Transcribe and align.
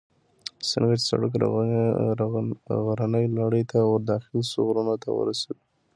څنګه 0.69 0.93
چې 0.99 1.05
سړک 1.11 1.31
غرنۍ 2.85 3.25
لړۍ 3.37 3.63
ته 3.71 3.77
ور 3.89 4.01
داخل 4.11 4.39
شو، 4.49 4.61
غرونو 4.67 4.93
ته 5.03 5.09
ورسېدو. 5.13 5.63